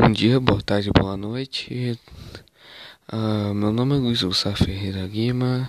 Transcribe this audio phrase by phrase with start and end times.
[0.00, 1.98] Bom dia, boa tarde, boa noite.
[3.12, 5.68] Uh, meu nome é Luiz Gustavo Ferreira Lima.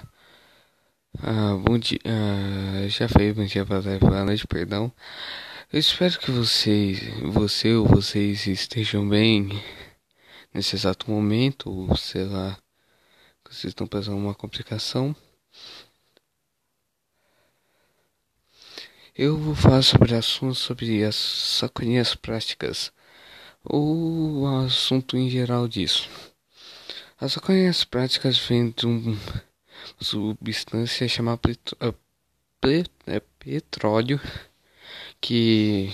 [1.15, 1.99] Uh, bom dia.
[2.05, 4.93] Uh, já falei bom dia, boa tarde, boa noite, perdão.
[5.73, 9.49] Eu espero que vocês, você ou vocês estejam bem
[10.53, 12.55] nesse exato momento, ou sei lá,
[13.43, 15.15] que vocês estão passando uma complicação.
[19.15, 22.91] Eu vou falar sobre assuntos sobre as sacolinhas práticas
[23.63, 26.09] o assunto em geral disso.
[27.19, 29.17] As sacolinhas práticas vêm de uma
[29.99, 31.41] substância chamada
[33.07, 34.19] é, petróleo
[35.21, 35.93] que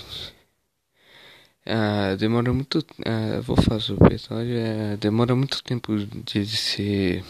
[1.64, 7.22] ah, demora muito ah, vou fazer o petróleo é, demora muito tempo de de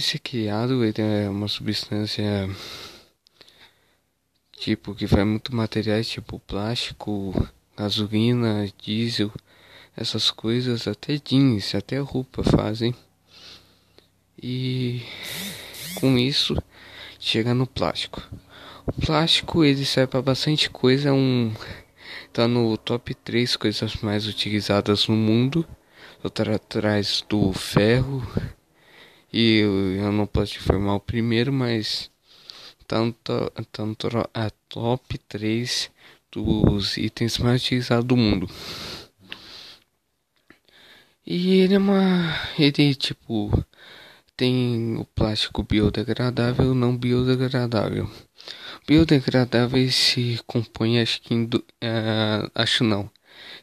[0.00, 2.48] ser criado ele é uma substância
[4.52, 7.32] tipo que faz muito materiais tipo plástico
[7.78, 9.30] gasolina, diesel,
[9.96, 12.92] essas coisas, até jeans, até roupa fazem.
[14.40, 15.02] E
[16.00, 16.56] com isso
[17.20, 18.20] chega no plástico.
[18.86, 21.52] O plástico ele serve para bastante coisa, é um
[22.32, 25.66] tá no top 3 coisas mais utilizadas no mundo.
[26.22, 28.26] Outra atrás do ferro.
[29.32, 29.58] E
[30.00, 32.10] eu não posso te informar o primeiro, mas
[32.88, 35.90] tanto, tanto a top 3
[36.30, 38.48] dos itens mais utilizados do mundo.
[41.26, 42.34] E ele é uma.
[42.58, 43.50] Ele tipo.
[44.36, 48.08] Tem o plástico biodegradável não biodegradável.
[48.86, 51.44] Biodegradável se compõe, acho que em.
[51.44, 53.10] Do, uh, acho não.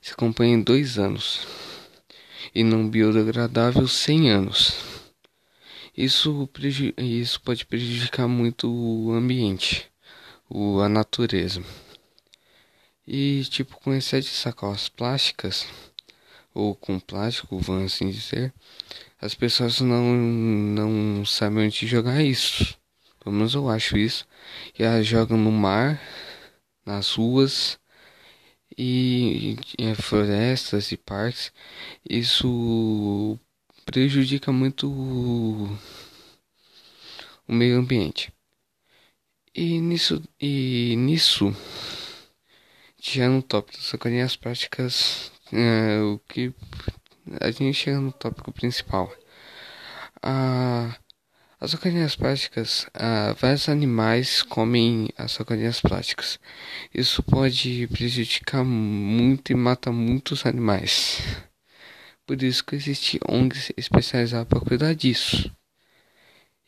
[0.01, 1.47] Se compõe em dois anos.
[2.53, 4.75] E não biodegradável, 100 anos.
[5.97, 6.49] Isso,
[6.97, 9.87] isso pode prejudicar muito o ambiente,
[10.49, 11.63] o, a natureza.
[13.07, 15.67] E tipo, com excesso de sacolas plásticas,
[16.53, 18.53] ou com plástico, vamos assim dizer,
[19.19, 22.77] as pessoas não, não sabem onde jogar isso.
[23.19, 24.27] Pelo menos eu acho isso.
[24.77, 26.01] E elas jogam no mar,
[26.85, 27.79] nas ruas
[28.77, 31.51] e em florestas e parques.
[32.07, 33.39] Isso
[33.85, 35.77] prejudica muito o,
[37.47, 38.31] o meio ambiente.
[39.53, 41.55] E nisso, e nisso
[43.15, 46.53] já no tópico das sacolinhas práticas, é, o que
[47.39, 49.11] a gente chega no tópico principal.
[50.21, 50.97] Ah,
[51.59, 56.39] as sacolinhas plásticas, ah, vários animais comem as sacolinhas plásticas.
[56.93, 61.21] Isso pode prejudicar muito e mata muitos animais.
[62.25, 65.49] Por isso que existe ONGs especializadas para cuidar disso.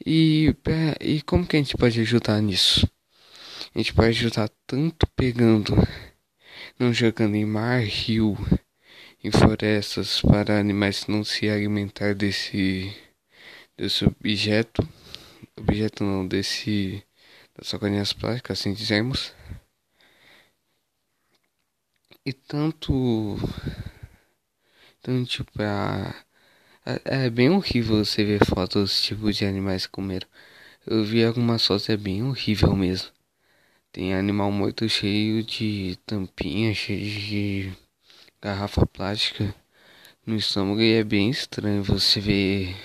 [0.05, 0.55] E,
[1.01, 2.89] e como que a gente pode ajudar nisso?
[3.75, 5.75] A gente pode ajudar tanto pegando
[6.79, 8.37] não jogando em mar, rio,
[9.23, 12.95] em florestas para animais não se alimentar desse
[13.77, 14.87] desse objeto,
[15.57, 17.03] objeto não desse
[17.55, 19.33] das sacolinhas plásticas, assim dizemos.
[22.25, 23.37] E tanto,
[25.01, 26.13] tanto tipo a,
[26.85, 30.27] é, é bem horrível você ver fotos tipo de animais comer.
[30.85, 33.16] Eu vi algumas fotos é bem horrível mesmo.
[33.91, 37.73] Tem animal morto cheio de tampinha, cheio de
[38.41, 39.53] garrafa plástica
[40.25, 42.75] no estômago e é bem estranho você ver,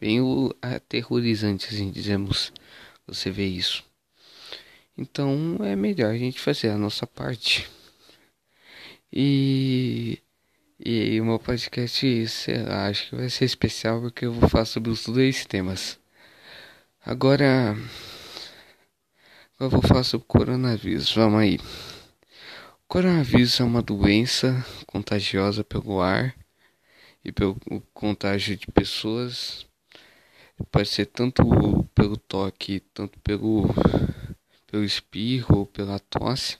[0.00, 0.20] bem
[0.62, 2.52] aterrorizante assim dizemos,
[3.06, 3.84] você vê isso.
[4.96, 7.68] Então é melhor a gente fazer a nossa parte.
[9.12, 10.18] E
[10.86, 14.64] e o meu podcast, sei lá, acho que vai ser especial porque eu vou falar
[14.64, 15.98] sobre os dois temas.
[17.04, 17.76] Agora
[19.60, 21.12] eu vou falar sobre o coronavírus.
[21.12, 21.58] Vamos aí.
[22.84, 26.34] O coronavírus é uma doença contagiosa pelo ar
[27.24, 27.56] e pelo
[27.92, 29.66] contágio de pessoas.
[30.70, 31.44] Pode ser tanto
[31.94, 33.68] pelo toque, tanto pelo,
[34.66, 36.58] pelo espirro ou pela tosse.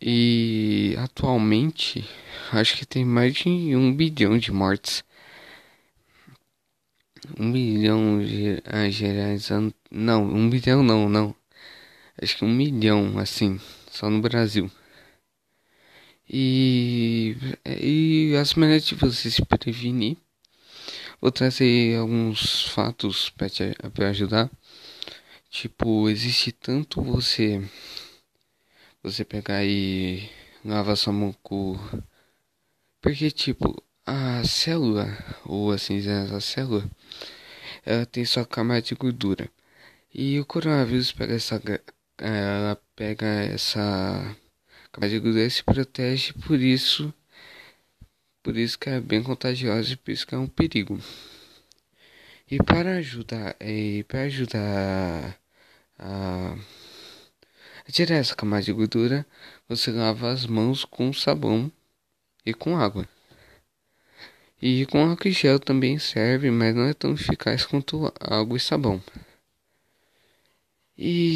[0.00, 2.08] E atualmente
[2.52, 5.04] acho que tem mais de um bilhão de mortes.
[7.38, 8.20] Um bilhão
[8.64, 9.74] ah, generalizando.
[9.90, 11.41] Não, um bilhão não, não
[12.20, 13.60] acho que um milhão, assim,
[13.90, 14.70] só no Brasil.
[16.28, 17.36] E,
[17.66, 20.16] e as maneiras de você se prevenir.
[21.20, 24.50] Vou trazer alguns fatos para ajudar.
[25.50, 27.62] Tipo, existe tanto você
[29.02, 30.30] você pegar e
[30.64, 31.76] lavar sua mão com
[33.00, 35.06] porque tipo a célula
[35.44, 36.88] ou assim dizendo a célula
[37.84, 39.50] ela tem sua camada de gordura
[40.14, 41.60] e o coronavírus pega essa
[42.26, 44.36] ela pega essa
[44.92, 47.12] camada de gordura e se protege, por isso
[48.42, 50.98] Por isso que é bem contagiosa e por isso que é um perigo.
[52.50, 55.38] E para ajudar, e para ajudar
[55.98, 56.56] a,
[57.86, 59.26] a tirar essa camada de gordura,
[59.68, 61.70] você lava as mãos com sabão
[62.44, 63.08] e com água.
[64.60, 68.60] E com álcool e gel também serve, mas não é tão eficaz quanto água e
[68.60, 69.02] sabão.
[70.96, 71.31] E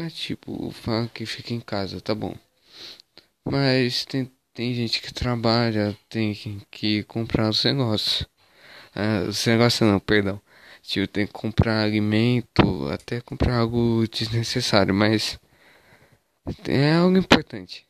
[0.00, 2.34] pra tipo, falar que fica em casa, tá bom.
[3.44, 6.34] Mas tem tem gente que trabalha, tem
[6.70, 8.26] que comprar os negócios.
[8.94, 10.40] Ah, os negócios não, perdão.
[10.82, 15.38] Tipo, tem que comprar alimento, até comprar algo desnecessário, mas
[16.66, 17.86] é algo importante.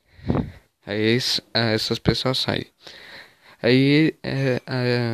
[0.86, 1.18] Aí
[1.54, 2.66] essas pessoas saem.
[3.62, 4.60] Aí é,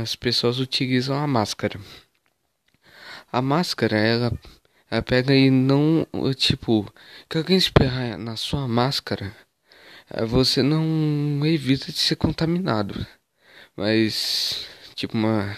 [0.02, 1.78] as pessoas utilizam a máscara.
[3.32, 4.32] A máscara, ela,
[4.90, 6.06] ela pega e não,
[6.36, 6.92] tipo,
[7.28, 9.34] que alguém espirrar na sua máscara
[10.10, 13.06] é, você não evita de ser contaminado.
[13.76, 15.56] Mas, tipo, uma.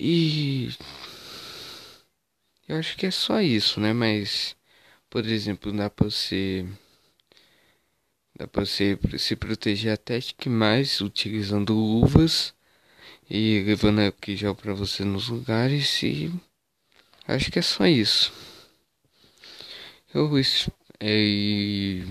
[0.00, 0.70] E.
[2.66, 3.92] Eu acho que é só isso, né?
[3.92, 4.56] Mas.
[5.10, 6.66] Por exemplo, dá pra você.
[8.34, 12.54] Dá pra você se proteger até que mais utilizando luvas.
[13.30, 16.02] E levando aqui já pra você nos lugares.
[16.02, 16.32] E.
[17.26, 18.32] Acho que é só isso.
[20.12, 20.30] Eu.
[21.00, 22.02] É,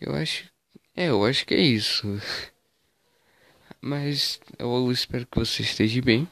[0.00, 0.50] eu acho.
[0.96, 2.06] É, eu acho que é isso.
[3.80, 6.28] Mas eu espero que você esteja bem.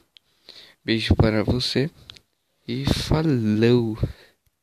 [0.85, 1.91] Beijo para você.
[2.67, 3.97] E falou!